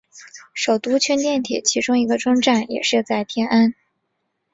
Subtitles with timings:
[0.55, 3.75] 首都圈电铁其中一个终站也设在天安。